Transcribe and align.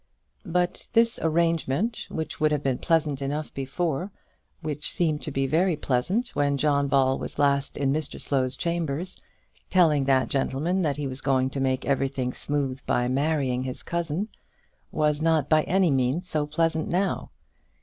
But 0.47 0.87
this 0.93 1.19
arrangement, 1.21 2.07
which 2.09 2.39
would 2.39 2.51
have 2.51 2.63
been 2.63 2.79
pleasant 2.79 3.21
enough 3.21 3.53
before, 3.53 4.09
which 4.61 4.89
seemed 4.91 5.21
to 5.21 5.31
be 5.31 5.45
very 5.45 5.75
pleasant 5.75 6.29
when 6.29 6.57
John 6.57 6.87
Ball 6.87 7.19
was 7.19 7.37
last 7.37 7.77
in 7.77 7.93
Mr 7.93 8.19
Slow's 8.19 8.55
chambers, 8.57 9.21
telling 9.69 10.05
that 10.05 10.27
gentleman 10.27 10.81
that 10.81 10.97
he 10.97 11.05
was 11.05 11.21
going 11.21 11.51
to 11.51 11.59
make 11.59 11.85
everything 11.85 12.33
smooth 12.33 12.83
by 12.87 13.07
marrying 13.07 13.61
his 13.61 13.83
cousin, 13.83 14.29
was 14.91 15.21
not 15.21 15.47
by 15.49 15.61
any 15.65 15.91
means 15.91 16.27
so 16.27 16.47
pleasant 16.47 16.87
now. 16.89 17.29